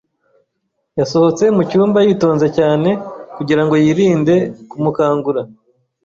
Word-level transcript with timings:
Yasohotse 0.99 1.43
mucyumba 1.55 1.99
yitonze 2.07 2.47
cyane 2.57 2.89
kugirango 3.35 3.73
yirinde 3.83 4.35
kumukangura. 4.69 5.41